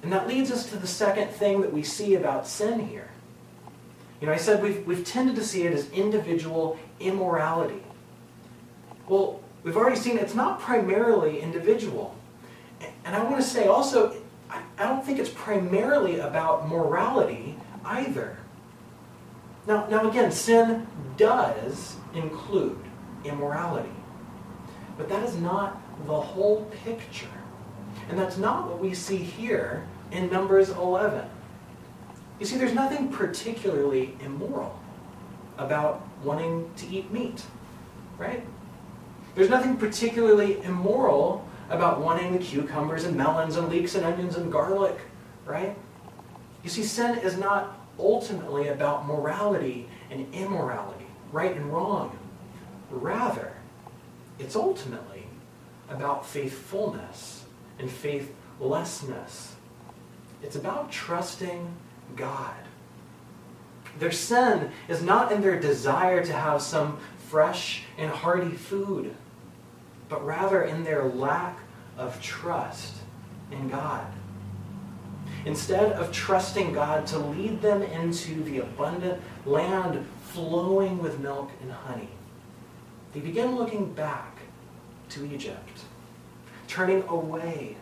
And 0.02 0.12
that 0.12 0.26
leads 0.26 0.50
us 0.50 0.68
to 0.70 0.76
the 0.76 0.86
second 0.86 1.28
thing 1.28 1.60
that 1.60 1.72
we 1.72 1.82
see 1.82 2.14
about 2.14 2.46
sin 2.46 2.86
here. 2.88 3.10
You 4.20 4.26
know, 4.26 4.32
I 4.32 4.36
said 4.36 4.62
we've, 4.62 4.86
we've 4.86 5.04
tended 5.04 5.36
to 5.36 5.44
see 5.44 5.62
it 5.62 5.72
as 5.72 5.90
individual 5.90 6.78
immorality. 6.98 7.82
Well, 9.08 9.40
we've 9.62 9.76
already 9.76 9.96
seen 9.96 10.18
it's 10.18 10.34
not 10.34 10.60
primarily 10.60 11.40
individual. 11.40 12.14
And 13.04 13.14
I 13.14 13.22
want 13.24 13.36
to 13.36 13.42
say 13.42 13.66
also, 13.66 14.16
I, 14.50 14.62
don't 14.78 15.04
think 15.04 15.18
it's 15.18 15.30
primarily 15.30 16.18
about 16.18 16.68
morality 16.68 17.56
either. 17.84 18.38
Now, 19.66 19.86
now 19.86 20.08
again, 20.08 20.32
sin 20.32 20.86
does 21.16 21.96
include 22.14 22.78
immorality. 23.24 23.92
But 24.96 25.08
that 25.08 25.22
is 25.24 25.36
not 25.36 25.80
the 26.06 26.20
whole 26.20 26.64
picture. 26.84 27.26
And 28.08 28.18
that's 28.18 28.36
not 28.36 28.68
what 28.68 28.78
we 28.78 28.94
see 28.94 29.18
here 29.18 29.86
in 30.10 30.30
Numbers 30.30 30.70
11. 30.70 31.28
You 32.38 32.46
see, 32.46 32.56
there's 32.56 32.74
nothing 32.74 33.08
particularly 33.10 34.16
immoral 34.24 34.78
about 35.58 36.06
wanting 36.24 36.70
to 36.76 36.86
eat 36.88 37.10
meat, 37.12 37.44
right? 38.18 38.44
There's 39.34 39.50
nothing 39.50 39.76
particularly 39.76 40.62
immoral 40.62 41.46
about 41.68 42.00
wanting 42.00 42.38
cucumbers 42.38 43.04
and 43.04 43.16
melons 43.16 43.56
and 43.56 43.68
leeks 43.68 43.94
and 43.94 44.04
onions 44.04 44.36
and 44.36 44.50
garlic, 44.50 44.98
right? 45.44 45.76
You 46.64 46.70
see, 46.70 46.82
sin 46.82 47.18
is 47.18 47.36
not 47.38 47.78
ultimately 47.98 48.68
about 48.68 49.06
morality 49.06 49.86
and 50.10 50.26
immorality, 50.34 51.06
right 51.30 51.54
and 51.54 51.72
wrong. 51.72 52.18
Rather, 52.90 53.52
it's 54.38 54.56
ultimately 54.56 55.26
about 55.88 56.26
faithfulness 56.26 57.39
and 57.80 57.90
faithlessness. 57.90 59.56
It's 60.42 60.56
about 60.56 60.92
trusting 60.92 61.74
God. 62.14 62.54
Their 63.98 64.12
sin 64.12 64.70
is 64.88 65.02
not 65.02 65.32
in 65.32 65.40
their 65.40 65.58
desire 65.58 66.24
to 66.24 66.32
have 66.32 66.62
some 66.62 66.98
fresh 67.28 67.82
and 67.98 68.10
hearty 68.10 68.52
food, 68.52 69.14
but 70.08 70.24
rather 70.24 70.62
in 70.62 70.84
their 70.84 71.04
lack 71.04 71.58
of 71.98 72.20
trust 72.22 72.96
in 73.50 73.68
God. 73.68 74.06
Instead 75.44 75.92
of 75.92 76.12
trusting 76.12 76.72
God 76.72 77.06
to 77.08 77.18
lead 77.18 77.62
them 77.62 77.82
into 77.82 78.42
the 78.44 78.58
abundant 78.58 79.20
land 79.46 80.06
flowing 80.22 80.98
with 80.98 81.18
milk 81.18 81.50
and 81.62 81.72
honey, 81.72 82.08
they 83.12 83.20
begin 83.20 83.56
looking 83.56 83.92
back 83.92 84.38
to 85.10 85.24
Egypt, 85.32 85.84
turning 86.70 87.02
away 87.08 87.76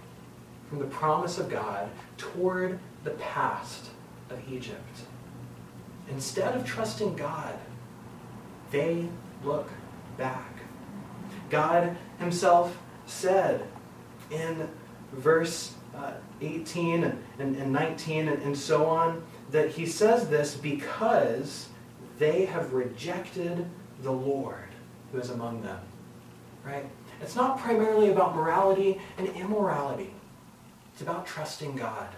from 0.70 0.78
the 0.78 0.86
promise 0.86 1.38
of 1.38 1.50
God 1.50 1.90
toward 2.16 2.78
the 3.04 3.10
past 3.10 3.90
of 4.30 4.40
Egypt. 4.50 5.00
Instead 6.10 6.56
of 6.56 6.64
trusting 6.64 7.14
God, 7.14 7.54
they 8.70 9.06
look 9.44 9.68
back. 10.16 10.52
God 11.50 11.96
Himself 12.18 12.76
said 13.06 13.62
in 14.30 14.68
verse 15.12 15.74
uh, 15.94 16.12
18 16.40 17.04
and, 17.04 17.22
and 17.38 17.72
19 17.72 18.28
and, 18.28 18.42
and 18.42 18.56
so 18.56 18.86
on 18.86 19.22
that 19.50 19.70
He 19.70 19.84
says 19.84 20.30
this 20.30 20.54
because 20.54 21.68
they 22.18 22.46
have 22.46 22.72
rejected 22.72 23.66
the 24.02 24.12
Lord 24.12 24.68
who 25.12 25.18
is 25.18 25.28
among 25.28 25.60
them. 25.60 25.80
Right? 26.64 26.86
It's 27.20 27.36
not 27.36 27.58
primarily 27.58 28.10
about 28.10 28.36
morality 28.36 29.00
and 29.16 29.28
immorality. 29.28 30.12
It's 30.92 31.02
about 31.02 31.26
trusting 31.26 31.76
God. 31.76 32.08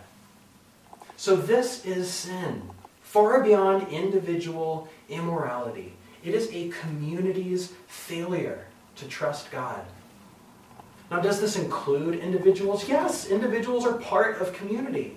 So 1.17 1.37
this 1.37 1.85
is 1.85 2.11
sin, 2.11 2.71
far 3.03 3.43
beyond 3.43 3.89
individual 3.89 4.89
immorality. 5.09 5.93
It 6.25 6.35
is 6.35 6.51
a 6.53 6.69
community's 6.81 7.73
failure 7.89 8.67
to 8.97 9.07
trust 9.07 9.51
God. 9.51 9.85
Now, 11.11 11.19
does 11.19 11.41
this 11.41 11.57
include 11.57 12.21
individuals? 12.21 12.89
Yes, 12.89 13.27
individuals 13.27 13.85
are 13.85 13.95
part 13.95 14.41
of 14.41 14.53
community. 14.53 15.17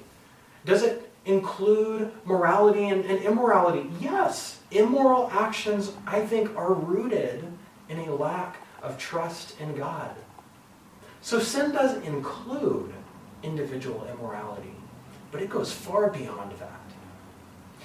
Does 0.66 0.82
it 0.82 1.12
include 1.26 2.12
morality 2.26 2.90
and, 2.90 3.06
and, 3.06 3.24
immorality? 3.24 3.90
Yes. 4.00 4.60
Immoral 4.72 5.30
actions, 5.32 5.92
I 6.08 6.26
think, 6.26 6.56
are 6.58 6.74
rooted 6.74 7.46
in 7.90 8.00
a 8.00 8.16
lack 8.16 8.58
of 8.84 8.98
trust 8.98 9.60
in 9.60 9.74
God. 9.76 10.12
So 11.22 11.40
sin 11.40 11.72
does 11.72 11.98
include 12.04 12.94
individual 13.42 14.06
immorality, 14.12 14.76
but 15.32 15.42
it 15.42 15.50
goes 15.50 15.72
far 15.72 16.10
beyond 16.10 16.52
that. 16.60 16.82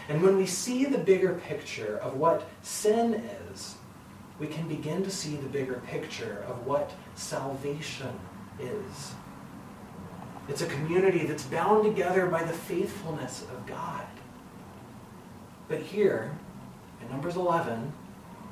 And 0.09 0.23
when 0.23 0.37
we 0.37 0.47
see 0.47 0.85
the 0.85 0.99
bigger 0.99 1.41
picture 1.47 1.99
of 1.99 2.17
what 2.17 2.49
sin 2.63 3.15
is, 3.53 3.77
we 4.39 4.47
can 4.47 4.69
begin 4.69 5.03
to 5.05 5.11
see 5.11 5.37
the 5.37 5.49
bigger 5.49 5.81
picture 5.87 6.45
of 6.49 6.67
what 6.67 6.93
salvation 7.15 8.19
is. 8.61 9.13
It's 10.49 10.63
a 10.63 10.67
community 10.67 11.27
that's 11.27 11.45
bound 11.45 11.85
together 11.85 12.27
by 12.27 12.43
the 12.43 12.53
faithfulness 12.53 13.43
of 13.43 13.67
God. 13.67 14.07
But 15.69 15.81
here, 15.81 16.33
in 17.03 17.11
Numbers 17.11 17.37
11, 17.37 17.93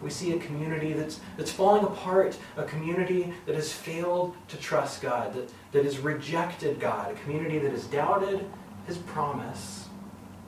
we 0.03 0.11
see 0.11 0.33
a 0.33 0.39
community 0.39 0.93
that's, 0.93 1.21
that's 1.37 1.51
falling 1.51 1.85
apart, 1.85 2.37
a 2.57 2.65
community 2.65 3.33
that 3.47 3.55
has 3.55 3.73
failed 3.73 4.37
to 4.49 4.57
trust 4.59 5.01
God, 5.01 5.33
that, 5.35 5.51
that 5.73 5.85
has 5.85 5.99
rejected 5.99 6.79
God, 6.79 7.13
a 7.13 7.15
community 7.21 7.59
that 7.59 7.71
has 7.71 7.87
doubted 7.87 8.45
his 8.87 8.99
promise 8.99 9.89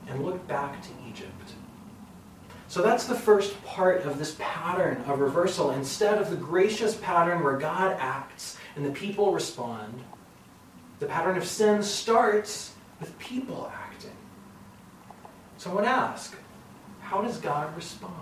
and 0.07 0.23
looked 0.23 0.47
back 0.47 0.81
to 0.83 0.89
Egypt. 1.07 1.33
So 2.67 2.83
that's 2.83 3.05
the 3.05 3.15
first 3.15 3.61
part 3.63 4.03
of 4.03 4.19
this 4.19 4.35
pattern 4.37 5.03
of 5.07 5.19
reversal. 5.19 5.71
Instead 5.71 6.19
of 6.19 6.29
the 6.29 6.35
gracious 6.35 6.95
pattern 6.95 7.43
where 7.43 7.57
God 7.57 7.97
acts 7.99 8.57
and 8.75 8.85
the 8.85 8.91
people 8.91 9.33
respond, 9.33 10.03
the 10.99 11.07
pattern 11.07 11.37
of 11.37 11.47
sin 11.47 11.81
starts 11.81 12.73
with 12.99 13.17
people 13.17 13.71
acting. 13.73 14.11
So 15.57 15.71
I 15.71 15.73
want 15.73 15.87
to 15.87 15.91
ask 15.91 16.37
how 17.01 17.23
does 17.23 17.37
God 17.37 17.75
respond? 17.75 18.13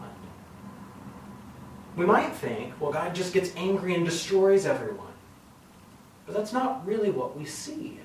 We 1.97 2.05
might 2.05 2.31
think, 2.31 2.79
well, 2.79 2.91
God 2.91 3.15
just 3.15 3.33
gets 3.33 3.51
angry 3.55 3.95
and 3.95 4.05
destroys 4.05 4.67
everyone. 4.67 5.07
But 6.27 6.35
that's 6.35 6.53
not 6.53 6.85
really 6.85 7.09
what 7.09 7.35
we 7.35 7.43
see 7.43 7.99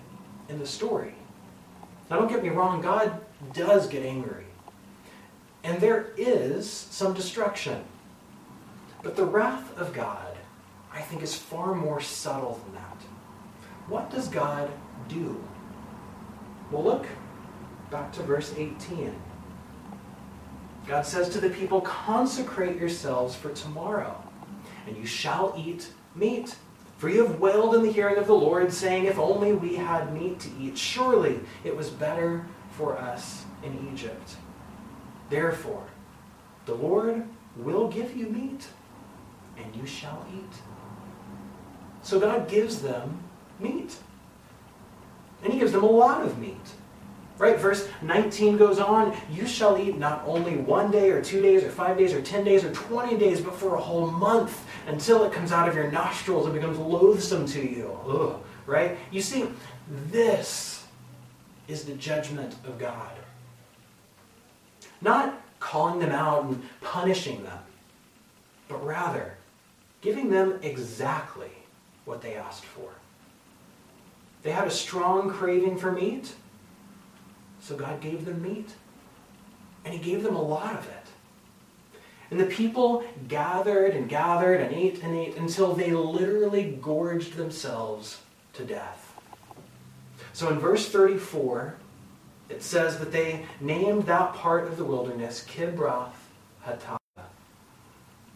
in 0.48 0.58
the 0.58 0.66
story. 0.66 1.14
Now, 2.10 2.18
don't 2.18 2.28
get 2.28 2.42
me 2.42 2.48
wrong, 2.48 2.80
God 2.80 3.20
does 3.52 3.86
get 3.86 4.02
angry. 4.02 4.46
And 5.62 5.78
there 5.78 6.12
is 6.16 6.68
some 6.70 7.12
destruction. 7.12 7.84
But 9.02 9.14
the 9.14 9.26
wrath 9.26 9.76
of 9.76 9.92
God, 9.92 10.38
I 10.92 11.02
think, 11.02 11.22
is 11.22 11.34
far 11.34 11.74
more 11.74 12.00
subtle 12.00 12.60
than 12.64 12.74
that. 12.76 12.96
What 13.88 14.10
does 14.10 14.28
God 14.28 14.70
do? 15.08 15.42
Well, 16.70 16.82
look 16.82 17.06
back 17.90 18.10
to 18.14 18.22
verse 18.22 18.54
18. 18.56 19.14
God 20.86 21.06
says 21.06 21.28
to 21.30 21.40
the 21.40 21.50
people, 21.50 21.80
Consecrate 21.80 22.76
yourselves 22.76 23.34
for 23.34 23.50
tomorrow, 23.52 24.22
and 24.86 24.96
you 24.96 25.06
shall 25.06 25.54
eat 25.56 25.88
meat. 26.14 26.56
For 26.98 27.08
you 27.08 27.26
have 27.26 27.40
wailed 27.40 27.74
in 27.74 27.82
the 27.82 27.90
hearing 27.90 28.16
of 28.16 28.26
the 28.26 28.34
Lord, 28.34 28.72
saying, 28.72 29.06
If 29.06 29.18
only 29.18 29.52
we 29.52 29.74
had 29.74 30.12
meat 30.12 30.40
to 30.40 30.48
eat. 30.60 30.78
Surely 30.78 31.40
it 31.64 31.76
was 31.76 31.90
better 31.90 32.46
for 32.70 32.96
us 32.98 33.44
in 33.62 33.88
Egypt. 33.92 34.36
Therefore, 35.30 35.84
the 36.66 36.74
Lord 36.74 37.24
will 37.56 37.88
give 37.88 38.16
you 38.16 38.26
meat, 38.26 38.66
and 39.56 39.74
you 39.74 39.86
shall 39.86 40.24
eat. 40.32 40.52
So 42.02 42.20
God 42.20 42.48
gives 42.48 42.82
them 42.82 43.22
meat. 43.58 43.96
And 45.42 45.52
he 45.52 45.58
gives 45.58 45.72
them 45.72 45.82
a 45.82 45.90
lot 45.90 46.24
of 46.24 46.38
meat. 46.38 46.56
Right? 47.42 47.58
Verse 47.58 47.88
19 48.02 48.56
goes 48.56 48.78
on, 48.78 49.16
you 49.28 49.48
shall 49.48 49.76
eat 49.76 49.98
not 49.98 50.22
only 50.28 50.58
one 50.58 50.92
day 50.92 51.10
or 51.10 51.20
two 51.20 51.42
days 51.42 51.64
or 51.64 51.70
five 51.70 51.98
days 51.98 52.12
or 52.12 52.22
10 52.22 52.44
days 52.44 52.62
or 52.62 52.70
20 52.70 53.18
days, 53.18 53.40
but 53.40 53.56
for 53.56 53.74
a 53.74 53.80
whole 53.80 54.12
month 54.12 54.64
until 54.86 55.24
it 55.24 55.32
comes 55.32 55.50
out 55.50 55.68
of 55.68 55.74
your 55.74 55.90
nostrils 55.90 56.46
and 56.46 56.54
becomes 56.54 56.78
loathsome 56.78 57.44
to 57.46 57.60
you. 57.60 57.98
Ugh, 58.06 58.40
right? 58.64 58.96
You 59.10 59.20
see, 59.20 59.48
this 60.12 60.86
is 61.66 61.84
the 61.84 61.94
judgment 61.94 62.54
of 62.64 62.78
God. 62.78 63.10
Not 65.00 65.42
calling 65.58 65.98
them 65.98 66.12
out 66.12 66.44
and 66.44 66.62
punishing 66.80 67.42
them, 67.42 67.58
but 68.68 68.86
rather 68.86 69.34
giving 70.00 70.30
them 70.30 70.60
exactly 70.62 71.50
what 72.04 72.22
they 72.22 72.36
asked 72.36 72.66
for. 72.66 72.92
They 74.44 74.52
had 74.52 74.68
a 74.68 74.70
strong 74.70 75.28
craving 75.28 75.78
for 75.78 75.90
meat, 75.90 76.36
so 77.62 77.76
God 77.76 78.00
gave 78.00 78.24
them 78.24 78.42
meat. 78.42 78.74
And 79.84 79.94
He 79.94 80.00
gave 80.00 80.22
them 80.22 80.36
a 80.36 80.42
lot 80.42 80.74
of 80.74 80.86
it. 80.86 81.06
And 82.30 82.40
the 82.40 82.46
people 82.46 83.04
gathered 83.28 83.94
and 83.94 84.08
gathered 84.08 84.60
and 84.60 84.74
ate 84.74 85.02
and 85.02 85.14
ate 85.14 85.36
until 85.36 85.74
they 85.74 85.92
literally 85.92 86.78
gorged 86.80 87.36
themselves 87.36 88.22
to 88.54 88.64
death. 88.64 89.14
So 90.32 90.48
in 90.48 90.58
verse 90.58 90.88
34, 90.88 91.76
it 92.48 92.62
says 92.62 92.98
that 92.98 93.12
they 93.12 93.44
named 93.60 94.06
that 94.06 94.34
part 94.34 94.66
of 94.66 94.76
the 94.76 94.84
wilderness 94.84 95.44
Kibroth 95.46 96.12
Hattaavah, 96.64 97.26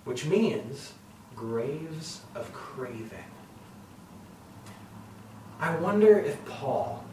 which 0.04 0.26
means 0.26 0.92
graves 1.34 2.20
of 2.34 2.52
craving. 2.52 3.24
I 5.58 5.74
wonder 5.76 6.18
if 6.18 6.44
Paul 6.44 7.05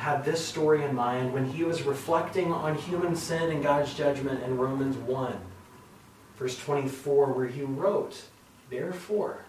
had 0.00 0.24
this 0.24 0.42
story 0.42 0.82
in 0.82 0.94
mind 0.94 1.30
when 1.30 1.44
he 1.44 1.62
was 1.62 1.82
reflecting 1.82 2.50
on 2.50 2.74
human 2.74 3.14
sin 3.14 3.50
and 3.50 3.62
God's 3.62 3.92
judgment 3.92 4.42
in 4.42 4.56
Romans 4.56 4.96
1, 4.96 5.36
verse 6.38 6.58
24, 6.58 7.34
where 7.34 7.46
he 7.46 7.60
wrote, 7.60 8.24
Therefore, 8.70 9.44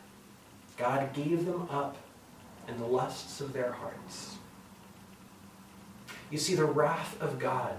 God 0.76 1.14
gave 1.14 1.46
them 1.46 1.70
up 1.72 1.96
in 2.68 2.78
the 2.78 2.86
lusts 2.86 3.40
of 3.40 3.54
their 3.54 3.72
hearts. 3.72 4.36
You 6.30 6.38
see, 6.38 6.56
the 6.56 6.66
wrath 6.66 7.16
of 7.22 7.40
God 7.40 7.74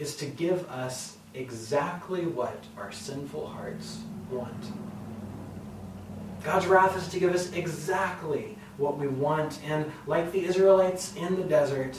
is 0.00 0.16
to 0.16 0.26
give 0.26 0.68
us 0.68 1.16
exactly 1.32 2.26
what 2.26 2.58
our 2.76 2.90
sinful 2.90 3.46
hearts 3.46 4.00
want. 4.32 4.72
God's 6.42 6.66
wrath 6.66 6.96
is 6.96 7.06
to 7.10 7.20
give 7.20 7.32
us 7.32 7.52
exactly 7.52 8.55
what 8.78 8.98
we 8.98 9.06
want, 9.06 9.60
and 9.64 9.90
like 10.06 10.32
the 10.32 10.44
Israelites 10.44 11.14
in 11.16 11.36
the 11.36 11.44
desert, 11.44 11.98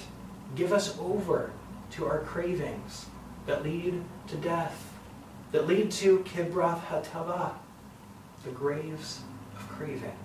give 0.55 0.71
us 0.71 0.97
over 0.99 1.51
to 1.91 2.05
our 2.05 2.19
cravings 2.19 3.07
that 3.45 3.63
lead 3.63 4.03
to 4.27 4.35
death, 4.37 4.93
that 5.51 5.67
lead 5.67 5.89
to 5.91 6.19
Kibroth 6.19 6.81
Hattaavah, 6.81 7.53
the 8.43 8.51
graves 8.51 9.21
of 9.55 9.67
craving. 9.69 10.15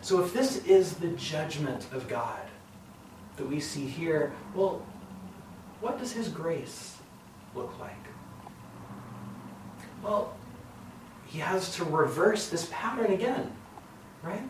So 0.00 0.22
if 0.22 0.32
this 0.32 0.64
is 0.64 0.94
the 0.94 1.08
judgment 1.08 1.86
of 1.92 2.08
God 2.08 2.40
that 3.36 3.46
we 3.46 3.60
see 3.60 3.86
here, 3.86 4.32
well, 4.54 4.82
what 5.80 5.98
does 5.98 6.12
his 6.12 6.28
grace 6.28 6.96
look 7.54 7.78
like? 7.78 7.92
Well, 10.02 10.34
he 11.26 11.40
has 11.40 11.74
to 11.76 11.84
reverse 11.84 12.48
this 12.48 12.68
pattern 12.72 13.12
again, 13.12 13.52
right? 14.22 14.48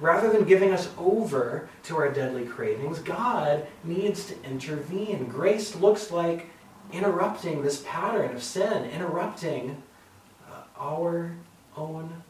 Rather 0.00 0.30
than 0.30 0.44
giving 0.44 0.70
us 0.70 0.90
over 0.96 1.68
to 1.84 1.96
our 1.96 2.10
deadly 2.10 2.46
cravings, 2.46 3.00
God 3.00 3.66
needs 3.82 4.26
to 4.26 4.34
intervene. 4.44 5.26
Grace 5.26 5.74
looks 5.74 6.10
like 6.10 6.46
interrupting 6.92 7.62
this 7.62 7.82
pattern 7.86 8.34
of 8.34 8.42
sin, 8.42 8.84
interrupting 8.90 9.82
uh, 10.50 10.62
our 10.78 11.32
own 11.76 12.22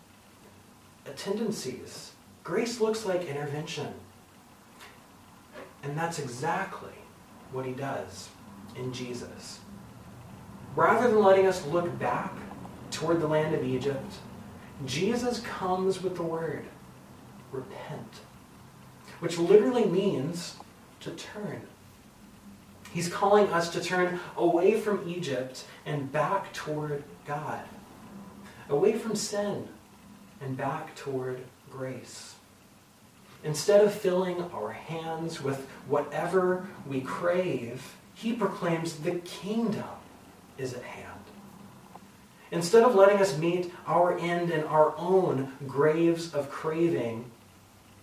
tendencies. 1.17 2.13
Grace 2.45 2.81
looks 2.81 3.05
like 3.05 3.27
intervention. 3.27 3.93
And 5.83 5.97
that's 5.97 6.19
exactly 6.19 6.93
what 7.53 7.67
he 7.67 7.73
does 7.73 8.29
in 8.77 8.93
Jesus. 8.93 9.61
Rather 10.75 11.09
than 11.09 11.23
letting 11.23 11.47
us 11.47 11.65
look 11.67 11.99
back 11.99 12.33
toward 12.91 13.21
the 13.21 13.27
land 13.27 13.55
of 13.55 13.65
Egypt, 13.65 14.13
Jesus 14.87 15.41
comes 15.41 16.03
with 16.03 16.17
the 16.17 16.23
word 16.23 16.65
repent, 17.53 18.21
which 19.21 19.39
literally 19.39 19.87
means 19.87 20.57
to 21.01 21.11
turn. 21.11 21.63
He's 22.93 23.09
calling 23.09 23.53
us 23.53 23.69
to 23.71 23.81
turn 23.81 24.21
away 24.37 24.81
from 24.81 25.09
Egypt 25.09 25.65
and 25.85 26.11
back 26.11 26.53
toward 26.53 27.05
God, 27.27 27.65
away 28.69 28.95
from 28.95 29.15
sin 29.15 29.69
and 30.41 30.57
back 30.57 30.95
toward 30.95 31.43
grace. 31.71 32.37
Instead 33.45 33.85
of 33.85 33.93
filling 33.93 34.43
our 34.53 34.73
hands 34.73 35.43
with 35.43 35.69
whatever 35.87 36.67
we 36.87 37.01
crave, 37.01 37.97
he 38.15 38.33
proclaims 38.33 38.95
the 38.95 39.13
kingdom 39.17 39.85
is 40.57 40.75
at 40.75 40.83
hand. 40.83 41.05
Instead 42.51 42.83
of 42.83 42.95
letting 42.95 43.19
us 43.19 43.39
meet 43.39 43.73
our 43.87 44.19
end 44.19 44.51
in 44.51 44.65
our 44.65 44.95
own 44.97 45.53
graves 45.67 46.35
of 46.35 46.51
craving, 46.51 47.31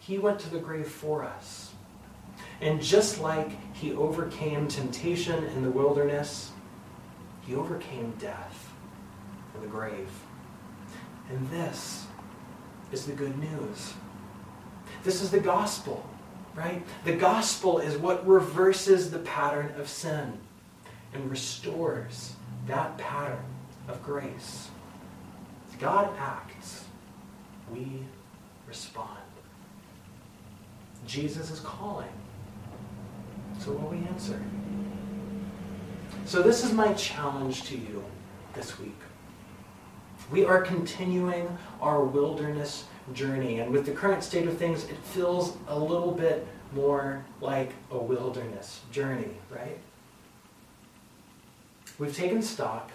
he 0.06 0.20
went 0.20 0.39
to 0.39 0.50
the 0.50 0.60
grave 0.60 0.88
for 0.88 1.24
us. 1.24 1.72
And 2.62 2.82
just 2.82 3.20
like 3.20 3.74
he 3.74 3.94
overcame 3.94 4.68
temptation 4.68 5.44
in 5.46 5.63
the 5.63 5.72
wilderness, 5.72 6.52
he 7.41 7.56
overcame 7.56 8.13
death 8.20 8.72
in 9.56 9.62
the 9.62 9.68
grave. 9.68 10.10
And 11.30 11.50
this 11.50 12.06
is 12.91 13.06
the 13.06 13.13
good 13.13 13.38
news. 13.39 13.94
This 15.04 15.22
is 15.22 15.32
the 15.32 15.39
gospel, 15.39 16.08
right? 16.54 16.84
The 17.04 17.15
gospel 17.15 17.80
is 17.80 17.98
what 17.98 18.26
reverses 18.28 19.10
the 19.10 19.20
pattern 19.20 19.74
of 19.78 19.89
sin 19.89 20.38
and 21.13 21.30
restores 21.32 22.34
that 22.68 22.98
pattern 22.98 23.44
of 23.88 24.04
grace. 24.04 24.70
God 25.80 26.10
acts, 26.18 26.86
we 27.74 28.04
respond. 28.68 29.24
Jesus 31.06 31.52
is 31.52 31.60
calling. 31.60 32.10
So 33.60 33.72
will 33.72 33.89
we 33.89 33.98
answer? 34.08 34.41
So, 36.26 36.41
this 36.41 36.63
is 36.63 36.74
my 36.74 36.91
challenge 36.94 37.63
to 37.65 37.78
you 37.78 38.04
this 38.54 38.80
week. 38.80 38.98
We 40.32 40.44
are 40.44 40.62
continuing 40.62 41.56
our 41.82 42.04
wilderness 42.04 42.86
journey, 43.13 43.60
and 43.60 43.72
with 43.72 43.86
the 43.86 43.91
current 43.91 44.24
state 44.24 44.48
of 44.48 44.58
things, 44.58 44.86
it 44.86 44.98
feels 44.98 45.56
a 45.68 45.78
little 45.78 46.12
bit 46.12 46.48
more 46.74 47.24
like 47.41 47.72
a 47.91 47.98
wilderness 47.98 48.82
journey, 48.91 49.30
right? 49.52 49.78
We've 52.00 52.15
taken 52.15 52.41
stock, 52.41 52.91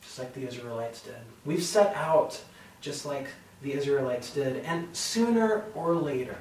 just 0.00 0.18
like 0.18 0.32
the 0.32 0.46
Israelites 0.46 1.02
did. 1.02 1.14
We've 1.44 1.62
set 1.62 1.94
out, 1.94 2.42
just 2.80 3.04
like 3.04 3.28
the 3.62 3.72
Israelites 3.72 4.32
did, 4.32 4.64
and 4.64 4.94
sooner 4.94 5.64
or 5.74 5.94
later, 5.94 6.38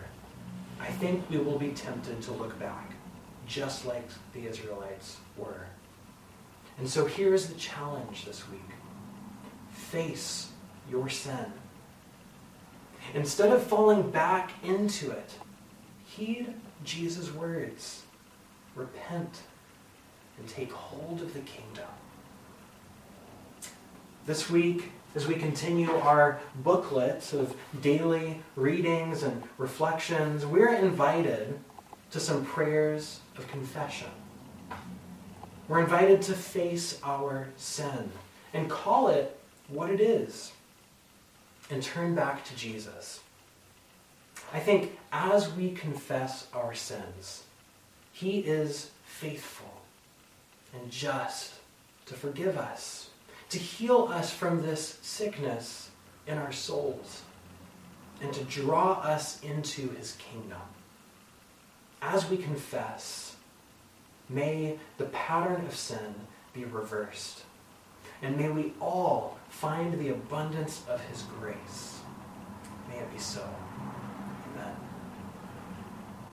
I 0.79 0.87
think 0.87 1.29
we 1.29 1.37
will 1.37 1.57
be 1.57 1.69
tempted 1.69 2.21
to 2.23 2.31
look 2.31 2.57
back, 2.59 2.91
just 3.47 3.85
like 3.85 4.07
the 4.33 4.47
Israelites 4.47 5.17
were. 5.37 5.67
And 6.77 6.87
so 6.89 7.05
here's 7.05 7.47
the 7.47 7.55
challenge 7.55 8.25
this 8.25 8.49
week 8.49 8.61
face 9.71 10.49
your 10.89 11.09
sin. 11.09 11.53
Instead 13.13 13.51
of 13.51 13.63
falling 13.63 14.09
back 14.09 14.51
into 14.63 15.11
it, 15.11 15.35
heed 16.05 16.53
Jesus' 16.83 17.33
words. 17.33 18.03
Repent 18.75 19.41
and 20.37 20.47
take 20.47 20.71
hold 20.71 21.21
of 21.21 21.33
the 21.33 21.39
kingdom. 21.39 21.87
This 24.25 24.49
week, 24.49 24.91
as 25.15 25.27
we 25.27 25.35
continue 25.35 25.91
our 25.91 26.39
booklets 26.55 27.31
of 27.31 27.55
daily 27.81 28.41
readings 28.57 29.23
and 29.23 29.41
reflections, 29.57 30.45
we're 30.45 30.75
invited 30.75 31.57
to 32.11 32.19
some 32.19 32.45
prayers 32.45 33.21
of 33.37 33.47
confession. 33.47 34.09
We're 35.69 35.79
invited 35.79 36.21
to 36.23 36.33
face 36.33 36.99
our 37.01 37.47
sin 37.55 38.11
and 38.53 38.69
call 38.69 39.07
it 39.07 39.39
what 39.69 39.89
it 39.89 40.01
is 40.01 40.51
and 41.71 41.81
turn 41.81 42.13
back 42.13 42.43
to 42.45 42.55
Jesus. 42.55 43.21
I 44.53 44.59
think 44.59 44.99
as 45.11 45.51
we 45.53 45.71
confess 45.71 46.47
our 46.53 46.75
sins, 46.75 47.43
He 48.11 48.39
is 48.39 48.91
faithful 49.05 49.81
and 50.73 50.91
just 50.91 51.53
to 52.05 52.13
forgive 52.13 52.57
us 52.57 53.09
to 53.49 53.59
heal 53.59 54.09
us 54.11 54.31
from 54.31 54.61
this 54.61 54.97
sickness 55.01 55.89
in 56.27 56.37
our 56.37 56.51
souls 56.51 57.23
and 58.21 58.33
to 58.33 58.43
draw 58.45 58.93
us 58.93 59.41
into 59.43 59.89
his 59.89 60.13
kingdom. 60.13 60.61
As 62.01 62.29
we 62.29 62.37
confess, 62.37 63.35
may 64.29 64.77
the 64.97 65.05
pattern 65.05 65.65
of 65.65 65.75
sin 65.75 66.15
be 66.53 66.65
reversed. 66.65 67.43
And 68.21 68.37
may 68.37 68.49
we 68.49 68.73
all 68.79 69.37
find 69.49 69.99
the 69.99 70.09
abundance 70.09 70.83
of 70.89 71.01
his 71.01 71.23
grace. 71.39 71.99
May 72.89 72.97
it 72.97 73.11
be 73.11 73.19
so. 73.19 73.43